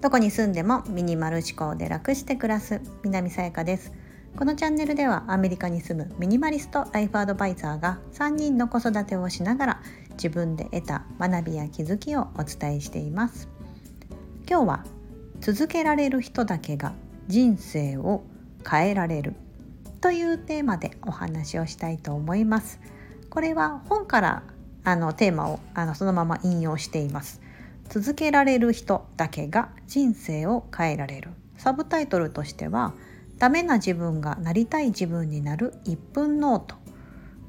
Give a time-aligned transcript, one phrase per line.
[0.00, 3.92] どこに住んでもミニマル思考で楽して暮らす南さやかです。
[4.36, 9.82] このチャンネルではアメリカに住むミニマリストライフアドバイザーが3人の子育てをしながら
[10.12, 13.48] 自分で得た学びや気づきをお伝えしています。
[14.48, 14.84] 今日は
[15.40, 16.92] 続けられる人だけが
[17.26, 18.22] 人生を
[18.64, 19.34] 変えられる
[20.00, 22.78] というテーマでお話をしたいと思います。
[23.28, 24.42] これは本から
[24.86, 27.40] あのテーマをあのそのまま引用しています。
[27.88, 31.30] 続けられる人だけが人生を変えられる。
[31.58, 32.94] サブタイトルとしては
[33.38, 36.76] ダメな自分がなりたい自分になる1分ノート。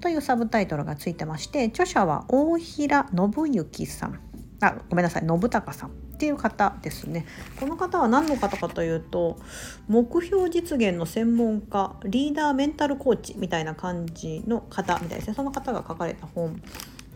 [0.02, 4.20] というサブタイトルがついてまして著者は大平信之さん。
[4.60, 5.90] あごめんなさい信孝さん。
[5.90, 7.27] っていう方ですね。
[7.60, 9.38] この方は何の方かというと
[9.88, 15.35] 目標実現の専門家リーダーメンタルコーチみたいな感じの方みたいですね。
[15.35, 16.60] その方が書かれた本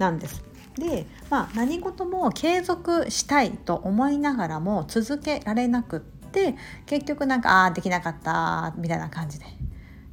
[0.02, 0.44] なんです。
[0.78, 9.46] で、まあ、何事も継続したいと思いながらも続けられなくって結局なんかああできなかったみたいな感じで。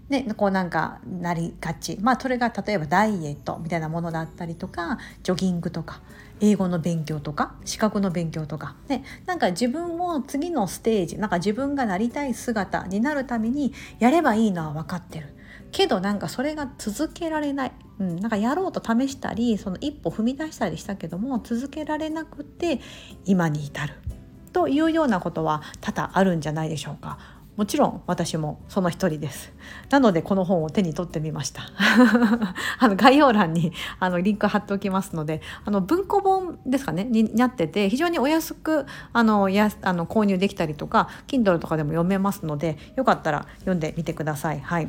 [0.09, 1.99] ね、こうなんかなりがち。
[2.01, 6.01] まあそれが例えばダイエットみたいなものだったりとかジョギングとか
[6.41, 15.35] 英語の勉強とか資格の勉強とか、ね、なんか自分を次のステージなんか自分がなりたい姿になるためにやればいいのは分かってる。
[15.73, 22.81] けどなんかそれが続けられない、うん、なんかやろうと試したりその一歩踏み出したりしたけども続けられなくて
[23.25, 23.95] 今に至る
[24.53, 27.19] というようなことは多々あるんじゃないでしょうか。
[27.59, 29.53] もちろん私もその一人です。
[29.91, 31.63] なのでこの本を手に取ってみました。
[32.79, 44.61] あの概要欄にあのリンク貼っておきますので、あの文庫本ですかねになってて非常にお安くあのやあの購入できたりとか、Kindle とかでも読めますので、よかったら読んでみてください。
[44.61, 44.89] はい。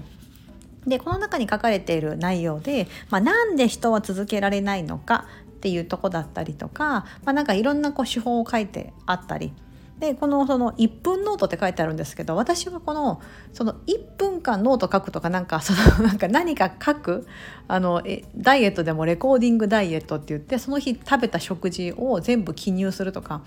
[0.88, 9.54] でこの中に書かれている内容で、まあ、なんで人は続けられないのかっていうとこだったりとか、まあ、なんかいろんなこう手法を書いてあったり。
[10.00, 17.28] でこのその1分ノートって書いてあるんですけど私はこのその1分間ノート書くとかなんかそのなんか何か書く
[17.68, 23.42] あのえダイエットでもレコーディングダイエットって言ってその日食べた食事を全部記入するとか、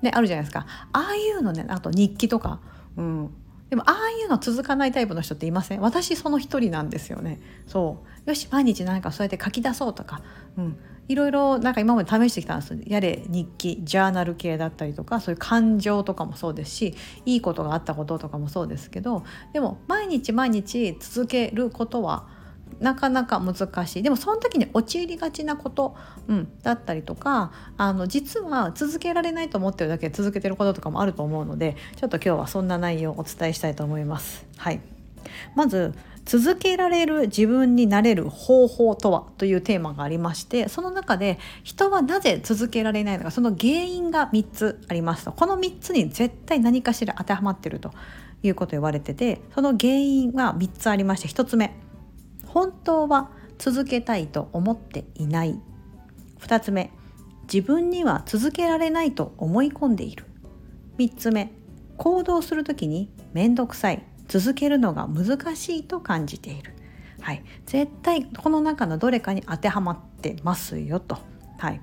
[0.00, 0.66] ね、あるじゃないですか。
[0.92, 2.60] ああいうのねあと日記とか、
[2.96, 3.30] うん、
[3.72, 5.80] でもああいうの続かないタイプの人っていません？
[5.80, 7.40] 私その一人なんですよね。
[7.66, 8.28] そう。
[8.28, 10.20] よし毎日何かそうやって書き出そうとか、
[10.58, 10.76] うん、
[11.08, 16.94] いろいろなんか今まで試してきたんですやれ日記ジャーナル系だったりとかそういう感情とかもそうですし
[17.24, 19.24] いいことがあったこととかもそうですけど
[19.54, 22.28] でも毎日毎日続けることは
[22.80, 24.02] なかなか難しい。
[24.02, 25.96] でもその時に陥りがちなこと、
[26.28, 34.46] うん、だったりとかあの実は続けられないと思ってるだけで続けてることとかもあると思うのでちょっと今日はそんな内容をお伝えしたいと思います。
[34.56, 34.80] はい、
[35.54, 35.94] まず
[36.24, 45.32] 続けられる自分になれる方法とはというテーマがありましてその中で人はなぜ続けられないのかその原因が3つありますと。
[45.32, 47.92] この3つに絶対何かしら当てはまってると
[48.42, 51.74] いうこと言われててその原因が3つありまして1つ目。
[52.52, 55.58] 本当は続けたいと思っていない。
[56.40, 56.90] 2つ目
[57.52, 60.24] 自分には続けられないと思い込んでいる。
[60.98, 61.52] 3つ目
[61.96, 64.04] 行動する時に面倒くさい。
[64.28, 66.72] 続けるのが難しいと感じている、
[67.20, 71.18] はい、絶対この中のどれかに当てはまってますよと。
[71.58, 71.80] はい、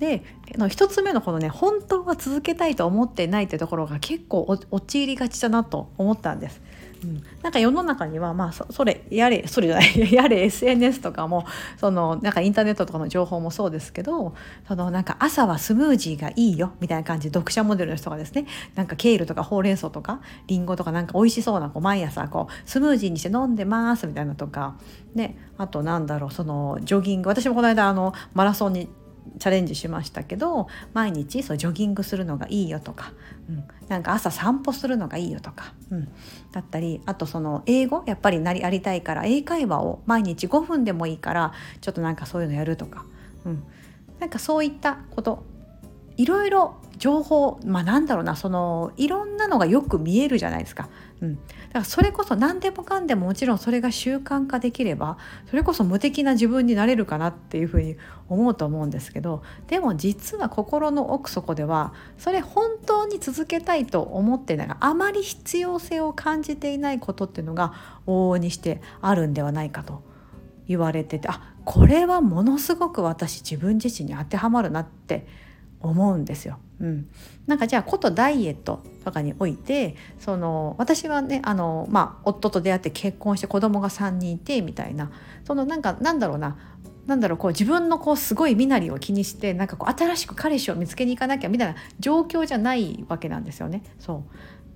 [0.00, 0.24] で
[0.54, 6.60] 1つ目のこのね本当は続けたいと思ってないってところが結構陥りがちだなと思ったんです。
[7.04, 11.44] うん、なんか世の中にはまあそれやれ それじゃないやれ SNS とかも
[11.78, 14.34] そのなんかインターネットとかの情報もそうですけど
[14.66, 24.76] そのなんか朝はスムージーがいいよみたいな感じで読者モデルの人がですねなんかケールとかほうれん草とかりんごとかなんか美味しそうなこう毎朝こうスムージーにして飲んでますみたいなとか。
[25.14, 27.28] ねあとなんだろうそのジョギング。
[27.28, 28.88] 私もこの間あのマラソンに
[29.38, 33.12] チャレンジしましたけど毎日そうジョギングするのがいいよとか、
[33.48, 36.08] うん、なんか朝散歩するのがいいよとか、うん、
[36.52, 43.04] だったりあとその英語やっぱりなりありたいから英会話を毎日5分でもいいからちょっとなんかそういうのやるとか、
[43.44, 43.64] うん、
[44.20, 45.44] なんかそういったこと
[46.16, 50.88] いろいろ情報まあなんだろうなそのいろんなのがよく見えるじゃないですか。
[51.20, 55.16] うん、だからそれこそ何でもかんでももちろんそれが習慣化できれば
[55.48, 57.96] それこそ無敵な自分になれるかなっていうふうに
[58.28, 67.74] 思うと思うんですけどでも実は心の奥底ではそれ本当に続けたいと思ってないあまり必要性を感じていないことっていうのが
[68.06, 70.02] 往々にしてあるんではないかと
[70.66, 75.26] 言われててあこれはものすごく私自分自身に当てはまるなって
[75.88, 76.58] 思うんですよ。
[76.80, 77.08] うん、
[77.46, 85.12] なんかじゃあことダイエットとかにおいてその私はねあの、まあ、夫と出会って結婚して子供が3人いてみたいな
[85.44, 86.56] そのなんかなんだろうな
[87.06, 93.82] なんだろうこう自分のこうすごい身なりを気にしてなんかこう新しく彼氏を見つけに行かなきゃみたいな状況じゃないわけなんですよね。
[93.98, 94.22] そう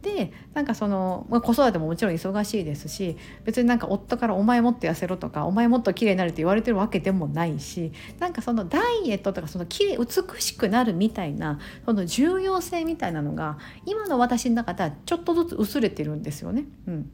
[0.03, 16.65] でなんかその、ま、子育てももちろん忙しいですし別になんか夫から「お前もっと痩せろ」とか「お前もっと綺麗になる」って言われてるわけでもないしなんかそのダイエットとかその綺麗美しくなるみたいなその重要性みたいなのが今の私の中ではちょっとずつ薄れてるんですよね。
[16.87, 17.11] うん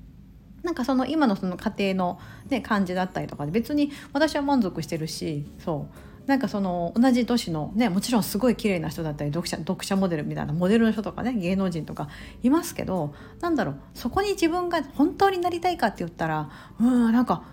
[0.62, 12.08] なんかその今のその家庭の、ね、感じだったりとかで別に私は満足してるしそうなんかその同じ年のねもちろんすごい綺麗な人だったり読者読者モデルみたいなモデルの人とかね芸能人とか
[12.42, 16.50] いますけどなんだろうそこに自分が本当になりたいかって言ったら
[16.80, 17.44] うんなんか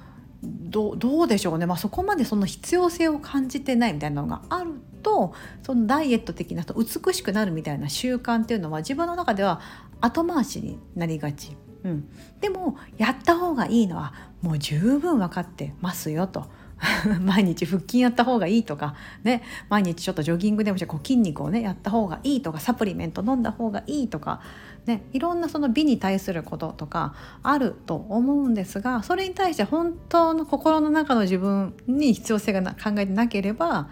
[0.44, 4.72] どどうでしょうね、まあ、そこまでその必要性を感じてないみたいなのがある
[5.04, 5.34] と
[5.64, 9.62] そのダイエット的な美しくなるみたいな習慣っていうのは自分の中では
[10.00, 11.56] 後回しになりがち。
[11.84, 12.08] うん、
[12.40, 14.14] でもやった方がいいのは
[14.44, 16.46] もう十分分かってますよと。
[17.22, 24.42] 毎日腹筋やった方がいいとか、ね、毎日ちょっとジョギングでもしてこう筋肉をねやった方がいいとかサプリメント飲んだ方がいいとか、
[24.86, 27.14] ね、いろんなその美に対することとか
[27.44, 33.90] あると思うんですがそれに対して本当の心の中の自分に必要性が考えてなければ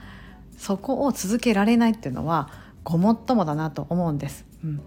[0.57, 2.49] そこを続けられないっていうのは
[2.83, 4.45] ごもっともだなと思うんです。
[4.63, 4.81] うん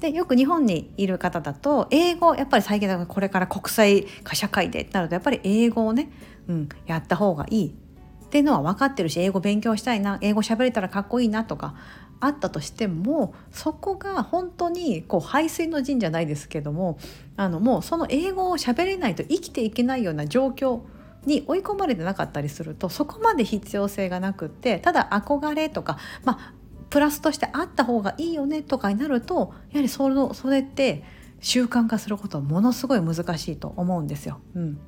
[0.00, 6.10] でよく日本にいる方だと英語やっぱり最近これから国際化社会でなるとやっぱり英語をね
[6.48, 11.74] うん、やった方がいいっていうのは分かってるし英語勉強したいな英語喋れたらかっこいいなとか
[12.20, 16.98] あったとしてもそこが本当にこう背水の陣じゃないですけども
[17.36, 20.80] あのもうその英語を喋れないと生きていけないような状況
[21.24, 26.52] に追い込まれてなかったりするとそこまで必要性がなくってただ憧れとかまあ
[26.90, 31.04] プラスとしてあった方がいいよねとかになるとやはりそのそれって
[31.40, 34.40] 習慣化することはものすごい難しいと思うんですよ。
[34.54, 34.80] うん、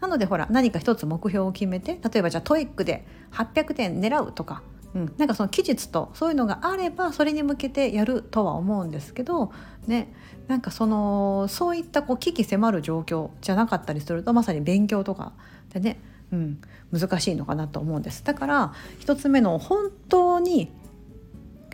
[0.00, 4.62] なのでほら何か一つ目標を決めて例えばじゃあ TOEIC で800点狙うとか、
[4.94, 9.52] うん、なんかその期日とそういうのがあればそれに向けてやるとは思うんですけど
[9.86, 10.12] ね
[10.46, 15.32] なんかそのそういったこう危機迫る状況じゃなかったりするとまさに勉強とか
[15.72, 16.00] でね、
[16.32, 16.60] うん、
[16.92, 18.24] 難しいのかなと思うんです。
[18.24, 20.72] だから一つ目の本当に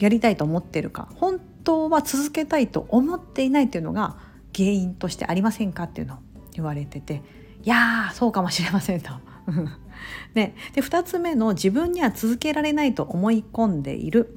[0.00, 4.16] やりたいと思ってるか本当は続けたいと思っていないっていうのが
[4.54, 6.18] 原因としてありませんかっていうのを
[6.52, 7.22] 言われてて
[7.64, 9.10] いやそうかもしれませんと。
[10.34, 14.36] ね、で2つ目の自分には続けられないと思い込んでいる、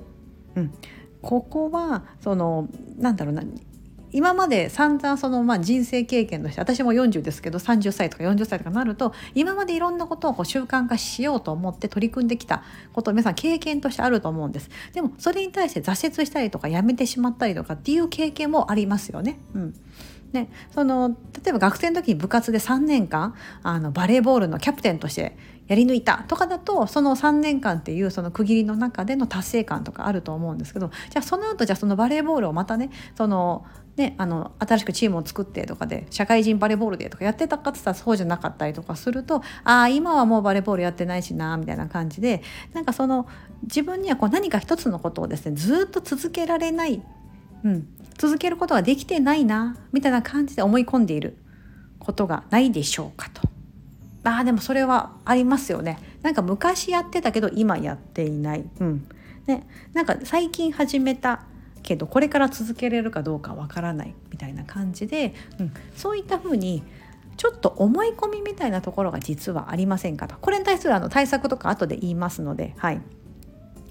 [0.55, 0.73] うん、
[1.21, 3.43] ここはそのなんだろうな。
[4.13, 12.63] 今まで散々そのまあ人生経験として私も40ですけど30歳とか40歳とかなると今までいろんなことをこう習慣化しようと思って取り組んできた
[12.93, 14.69] こと皆さん経験としてあると思うんです。
[14.93, 19.39] でもそれに対して挫折したりとかやめてしまったりとかっていう経験もありますよね。
[19.53, 19.73] うん。
[20.33, 23.33] ね、その例えば学生の時に部活で3年間
[23.63, 25.37] あのバレーボールのキャプテンとして
[25.67, 33.65] やり抜いたとかだとその3年間っていうその区切りの中での達成感とかあると思うんですけどじゃあその後じゃあそのバレーボールをまたねその
[33.97, 43.27] ね、あの新しくチームを作ってとかで社会人バレーボールでとかやってたかって言ったらそうじゃなかったりとかするとああ今はもうバレーボールやってないしなみたいな感じでなんかその
[43.63, 47.01] 自分にはこう何か一つのことをですねずっと続けられない、
[47.63, 47.87] うん、
[48.17, 51.37] 続けることができてないなみたいな感じで思い込んでいる
[51.99, 53.41] ことがないでしょうかと。
[54.23, 55.99] ああでもそれはありますよね。
[56.21, 58.65] なんか昔やってたけど今やっていない。
[58.79, 59.07] うん。
[59.45, 61.43] ね、なんか最近始めた
[61.81, 66.83] けどこれから続けれるかどうかわからないみたいな感じで、うん、そういった風に
[67.37, 73.01] ちょっと思い込みみたいなところが実はありませんかとこれに対するあの対策とか後で言いますので、はい、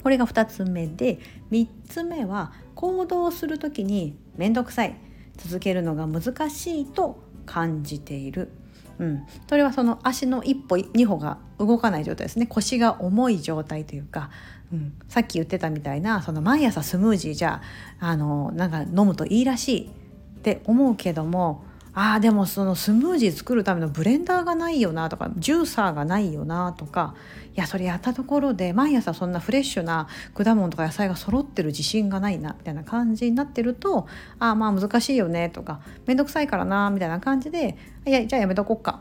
[0.03, 4.97] これが2つ目で3つ目は行動する時に面倒くさい。
[5.37, 8.51] 続けるのが難しいと感じている、
[8.99, 12.47] うん、それはその足の一歩二歩が動かない状態ですね。
[12.47, 14.31] 腰が重い状態というか、
[14.73, 17.63] うん、さっき言ってたみたいなその毎朝スムージーじゃ
[18.01, 21.65] あのなんか飲むといいらしいって思うけども
[21.99, 27.15] あーでもそのスムージー作るためのブレンダーがないよなとかジューサーがないよなとか
[27.55, 34.07] いやそれやったところで毎朝そんなフレッシュな果物とか野菜が揃ってる自信がないなみたいな感じになってると
[34.39, 39.01] ああまあ難しいよねとか面倒くさいからなみたいな感じでいやじゃあやめとこっか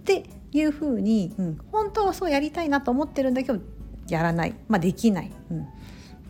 [0.00, 3.60] っていうふうに、うん、本当はそうやりたいなと思ってるんだけど
[4.08, 5.66] やらない、まあ、できない、うん、っ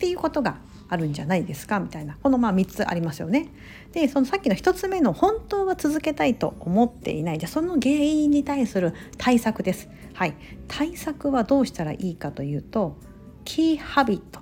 [0.01, 0.59] ていうことが
[0.91, 1.81] あるんじゃないですか？
[1.81, 2.19] みたいな。
[2.23, 3.49] このまあ3つありますよね。
[3.93, 7.39] でそのさっきの1つ目の本当は続けたいと思っていない。
[7.39, 9.89] じゃその原因に対する対策です。
[10.15, 10.35] はい、
[10.69, 12.97] 対策はどうしたらいいかというと
[13.45, 14.41] キーハビット。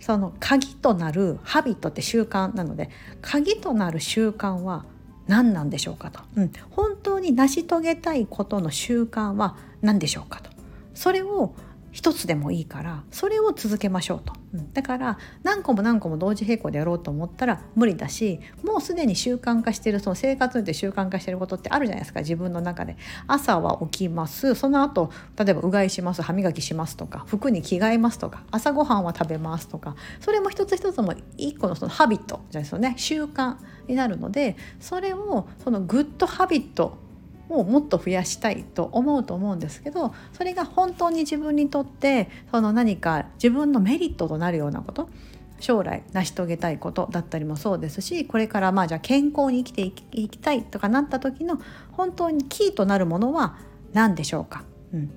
[0.00, 2.90] その鍵となるハビットって習慣なので
[3.22, 4.84] 鍵となる習慣は
[5.26, 10.50] 何なんでしょうかと、うん、本当に成し遂げたいことの習慣は何でしょうかと。
[10.94, 11.54] それを
[11.96, 22.98] 一つでもいいからそれを続けましょうと、うん、だから何個も何個も同時並行でやろうと思ったら無理だしもうすでに習慣化してるその生活で習慣化してることってあるじゃないですか自分の中で。
[23.26, 24.54] 朝は起きます。
[24.54, 32.94] その後例えばうがいします歯磨きしますとか服に着替えますとか朝ごはんは食べますとかそれも一つ一つも一個のそのハビットじゃないですよね。
[32.98, 33.56] 習慣
[33.88, 37.05] になるのでそれをそのグッドハビット
[37.48, 45.08] をもっと増やしたいと思うと思うんですけどそれが本当に自分にとってその何か自分のメリットとなるようなこと
[45.60, 51.60] 将来成し遂げたいことだったりもそうですしこれからまあじゃあ健康に生きていきたいとかなった時の
[51.92, 53.56] 本当にキーとなるものは
[53.92, 55.10] 何でしょうか、うん、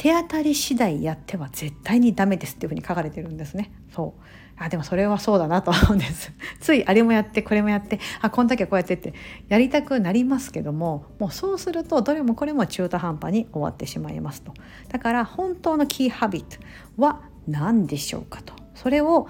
[0.00, 3.70] 手当たり次第やっては絶対にダメですっていうふうに書かれてるんですね。
[3.94, 4.22] そう。
[4.56, 6.32] あでもそれはそうだなと思うんです。
[6.58, 9.12] ついあれもやってこれもやってあこんだけこうやってって
[9.48, 14.54] やりたくなりますけどももうそうするとどれもこれも中途半端に終わってしまいますと。
[14.88, 16.56] だから本当のキーハビット
[16.96, 18.54] は何でしょうかと。
[18.74, 19.28] それを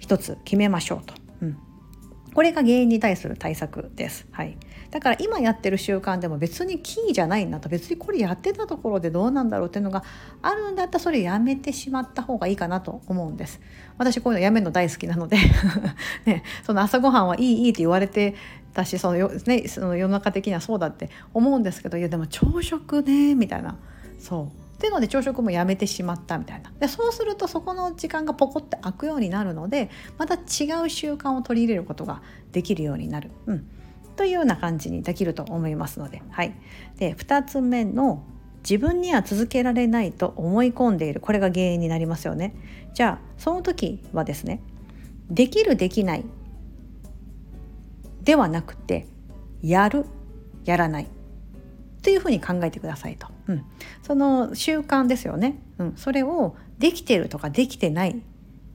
[0.00, 1.58] 一つ決めましょうと、うん、
[2.34, 4.26] これが原因に対する対策です。
[4.32, 4.56] はい、
[4.90, 7.68] だから今やってる習慣でも別にキーじゃないんだと。
[7.68, 10.02] 別にこれやってたところでどうなんだろうっていうのが
[10.40, 13.60] あるんだったらそれやめてしまった方がいいかなと思うんです。
[13.98, 15.36] 私こういうのやめるの大好きなので。
[16.24, 18.34] ね、その朝ごはんはいいいいって言われて
[18.72, 23.76] たしそのよ、ね、その世の中的にはそうだって思うんですけどいやでも朝食ねみたいな。
[24.18, 24.46] そう。
[24.46, 26.72] っていうので朝食もやめてしまったみたいな。
[26.78, 30.38] でそうするとそこの時間がポコって開くようになるのでまた違
[30.84, 33.66] う習慣を取り入れることができるようになる、うん、
[34.18, 36.52] というような感じにできると思いますので,、はい、
[36.98, 38.24] で2つ目の
[38.68, 42.56] 自分には続けられないと思い込んでいるこれが原因になりますよね。
[42.92, 44.60] じゃあその時はですね
[45.30, 46.24] できるできない
[48.24, 49.06] ではなくて
[49.62, 50.04] やる
[50.64, 51.06] やらない
[52.02, 53.64] というふうに考えてくださいと、うん、
[54.02, 58.20] その習慣ですよね、うん、それをできてるとかできてない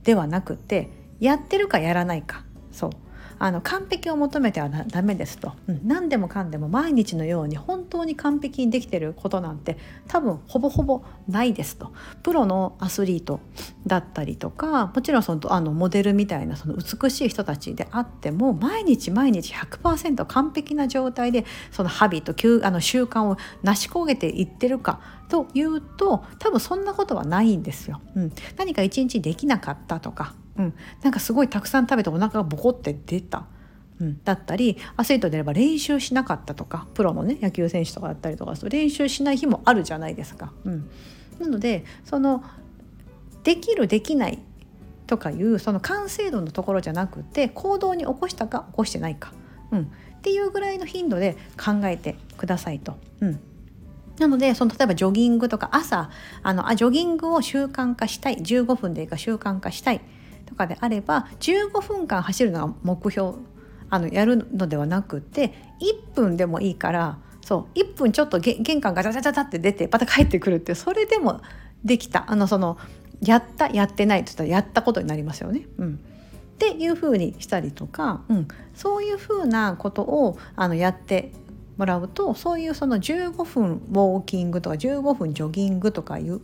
[0.03, 2.45] ではなくてやってるかやらないか。
[2.71, 2.91] そう。
[3.43, 11.91] あの完璧を求めてはダメですと、うん、何でもかんでも毎日のように本当に完璧にできてることなんて多分ほぼほぼないですと。
[12.23, 13.41] プロのアスリート
[13.85, 22.33] だったりとかもちろんそのあのモデルみたいなその美しい人たちであっても毎日毎日100%完璧な状態でそのハビと
[22.65, 27.99] あの習慣を成し遂げていってるかというと多分そんなことはないんですよ。
[28.15, 33.47] うん、何か一日できなかったとかうん、なんかすごいたくさん食べてお腹がボコって出た、
[33.99, 40.53] うん、だったりアスリートであれば練習しなかったとかプロのね野球選手とかだったりとか練習しない日もあるじゃないですか。
[40.65, 40.89] うん、
[41.39, 42.43] なのでその
[43.43, 44.39] できるできない
[45.07, 49.33] とかいうその完成度のところじゃなくて行動に起こしたか起こしてないか、
[49.71, 49.85] うん、っ
[50.21, 52.97] ていうぐらいの頻度で考えてくださいと。
[53.19, 53.39] うん。
[54.19, 56.09] なのでその例えばジョギングとか朝
[56.43, 58.37] あのあジョギングを習慣化したい。
[58.37, 60.01] 15分でいいか習慣化したい。
[60.53, 63.33] とかであれば15分間走るのが目標
[63.89, 71.41] あのやるのではなくて1分でもいいからそう1分ちょっと玄関ガチャガチャガチャって出てまた帰ってくるってそれでも
[71.83, 72.31] できた。
[72.31, 72.77] あのその
[73.21, 75.65] やったやってないって言ったらやったことになりますよね。
[75.77, 75.97] うん、っ
[76.57, 81.31] ていうふうにしたりとか、うん、そういうふうなことをあのやって
[81.77, 86.39] もらうとそういうその15分ウォーキングとか15分ジョギングとかいう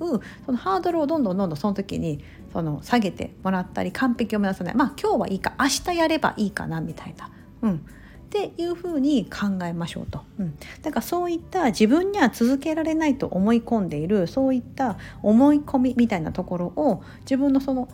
[0.45, 4.75] そのハードルをどんどんどんどんその時にその下げてもらったり完璧を目指さない。
[4.75, 5.53] まあ今日はいいか。
[5.59, 7.29] 明日やればいいかなみたいな。
[7.61, 7.75] うん。
[7.75, 17.89] っていうふうに考えましょうと、うん、だからそういった自分には続けられないと思い込んでいるそういった思い込みみたいなところを自分のその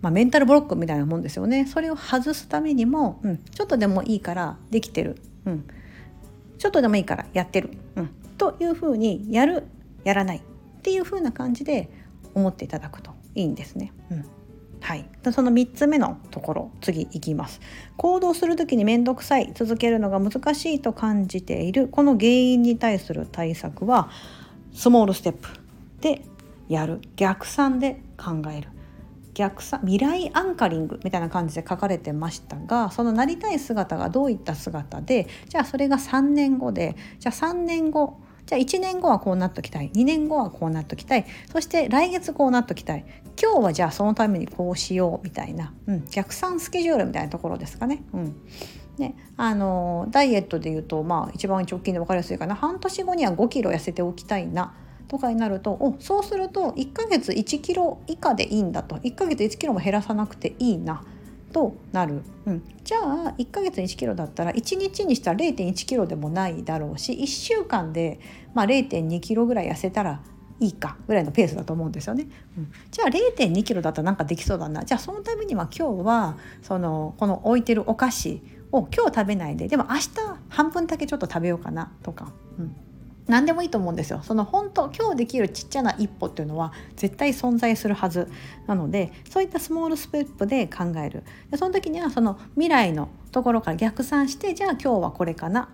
[0.00, 1.64] まあ、メンタルブロックみたいなもんですよね。
[1.64, 5.64] それを外すためにも、うん、ちょっとでもいいからできてる、うん、
[6.58, 9.62] ちょっとでもいいからやってる、うん、というふうにやる
[10.02, 10.38] やらない。
[10.38, 10.40] っ
[10.82, 11.88] ていうふうな感じで
[12.34, 13.12] 思っていただくと。
[13.34, 13.92] いいんですね。
[14.10, 14.24] うん。
[14.80, 17.60] はい、その3つ目のところ次いきます。
[17.96, 24.10] 行動する時に面倒くさい続けるのが難しいと感じているこの原因に対する対策は
[24.72, 25.48] スモールステップ
[26.00, 26.22] で
[26.68, 27.00] やる。
[27.16, 28.68] 逆算で考える。
[29.34, 39.90] 逆さ未来アンカリングみたいな感じで書かれてましたがそのなりたい姿がどういった姿でじゃあそれが3年後でじゃあ3年後じゃあ1年後はこうなっときたい。
[39.94, 41.26] 2年後はこうなっときたい。
[41.50, 43.04] そして来月こうなっときたい。
[43.40, 48.02] 今日はじゃあそのためにこうしようみたいな、うん、逆算スケジュールみたいなところですかね。
[48.12, 48.36] うん。
[48.98, 52.54] ね、あのダイエットでいうと、まあ、一番直近で分かりやすいかな。
[52.54, 54.74] 半年後には5キロ痩せておきたいな。
[55.08, 58.96] とかになるとおそうすると1ヶ月1キロ以下でいいんだと。
[58.96, 61.04] 1ヶ月1キロも減らさなくていいな。
[61.52, 68.20] となる、うん、じゃあ1ヶ月1キロだったら1日にしたら0.1キロでもないだろうし1週間で、
[68.54, 70.20] まあ、0.2キロぐらい痩せたら
[70.60, 72.28] いいかぐらいのペースだと思うんですよね。
[72.56, 74.84] うん、じゃあ0 2キロだったらなんかできそうだな。
[74.84, 78.40] じゃあそのためには今日はそのこの置いてるお菓子
[78.70, 80.10] を今日食べないででも明日
[80.48, 82.32] 半分だけちょっと食べようかなとか。
[82.58, 82.76] うん。
[83.26, 84.20] 何でもいいと思うんですよ。
[84.22, 88.28] その本当今日できるちっちゃな一歩っていうのは絶対存在するはず
[88.66, 91.22] なのでそういったスモールステップで考える。
[91.50, 95.68] でその時にはその未来のところから逆算してじゃあ今日はこれかな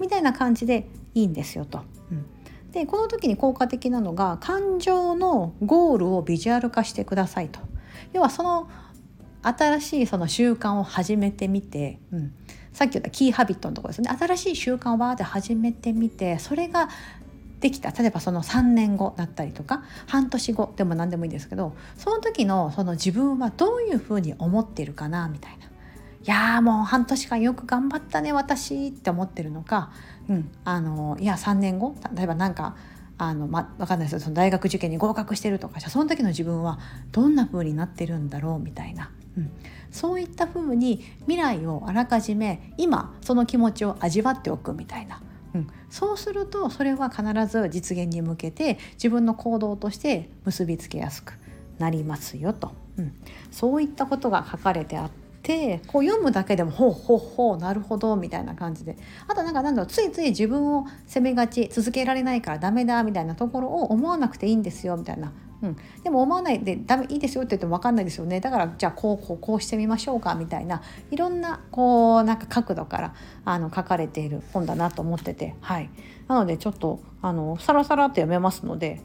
[0.00, 1.82] みたいな感じでいいんですよと。
[2.10, 2.26] うん。
[2.72, 7.60] でこの時に効果的なのが感情のゴールをビジュアル化してくださいと。
[8.12, 8.68] 要はその
[9.42, 12.34] 新しいその習慣を始めてみて、うん、
[12.72, 14.10] さっき言ったキーハビットのところですね。
[14.16, 16.88] 新しい習慣をバーって始めてみてそれが
[17.60, 17.90] できた。
[17.90, 25.66] 例えばその3年後だったりとか半年後でも何でもいいんですけどその時のその自分はどういうふうに思ってるかなみたいな。
[26.22, 29.90] いやもう半年間よく頑張ったね私って思ってるのか、
[30.28, 32.76] うん、あのいや3年後例えば何か
[33.16, 36.78] あの、ま、分かんないですけどその大学受験に合格してるとかその時の自分は
[37.10, 39.50] どんな風になってるんだろうみたいな、うん、
[39.90, 45.22] そういった風に未来をあらかじめ今その気持ちを味わっておくみたいな。
[45.54, 51.32] うん、そうするとそれは必ず実現に向けて自分の行動として結びつけやすく
[51.80, 53.12] なりますよと、うん、
[53.50, 55.10] そういったことが書かれてあっ
[55.42, 58.96] てこう読むだけでもほうほうほうなるほどみたいな感じで。
[59.26, 65.32] あとなんかなんだろうついつい自分を責めがち続けられないからダメだみたいなところを思わなくていいんですよみたいな。
[65.62, 68.40] うん、でも思わないでダメいいですよって言っても分かんないですよね。
[68.40, 73.14] だからじゃあこうこうこうしてみましょうかみたいないろんなこうなんか角度から
[73.44, 75.54] あの書かれている本だなと思ってて。
[75.60, 75.90] はい。
[76.28, 79.00] なのでちょっとあのサラサラって読めますので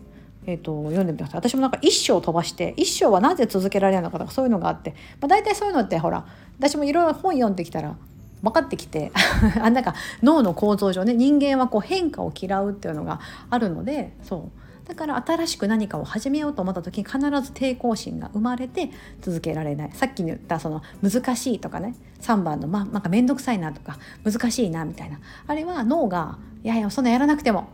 [0.48, 1.50] えーと、読んでみてください。
[1.50, 6.26] 私もなんか一生飛ばして一生はなぜ続けられないのかとかそういうのがあって、まあ、大体そういうのってほら
[6.60, 7.98] 私もいろいろ本読んできたら
[8.46, 9.12] 分かってきて
[9.62, 14.60] あなんか脳の構造上ね人間はこう変化を嫌うっていうのがあるのでそう。
[14.86, 19.92] だから新しく何かを始めようと思った時に必ず抵抗心が生まれて続けられない。
[19.94, 25.20] さっき言ったその難しいとかね3番の、ま、なんか面倒くさいなとか難しいなみたいな。
[25.48, 27.68] あれは脳が「いやいやそんなやらなくても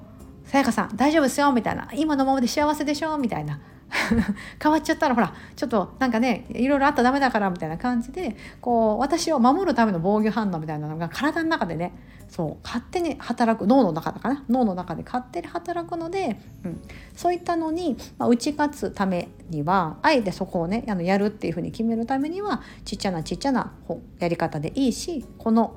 [0.45, 3.59] さやかさん大丈夫ですよ」みたいな「今のままで幸せでしょ」みたいな。
[4.61, 11.93] 変わっちゃったらほらちょっとなんかねいろいろあったらダメだからみたいな感じでこう私を守るための防御反応みたいなのが体の中でね
[12.29, 16.81] そう勝手に働く脳の中だかな脳の中で勝手に働くので、うん、
[17.13, 23.73] そういったのに、まあ、打ち勝つためにはあえてそこをねあのやるっていうふうに決めるためにはちっちゃなちっちゃな
[24.19, 25.75] やり方でいいしこの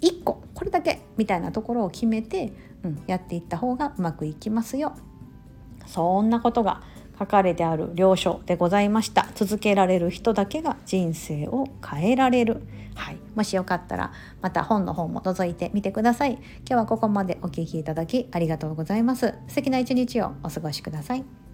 [0.00, 2.52] 1個これだけみたいなところを決めて、
[2.84, 4.94] うん、やっていった方がうまくいきますよ。
[5.86, 6.82] そんなことが
[7.18, 9.26] 書かれてある領書でございました。
[9.34, 12.62] 続けられる人だけが人生を変えられる。
[12.94, 13.18] はい。
[13.34, 16.32] もしよかったらまた本の方も覗いてみてください。
[16.32, 19.34] 今日はここまでお聴きいただきありがとうございます。
[19.48, 21.45] 素敵な一日をお過ごしください。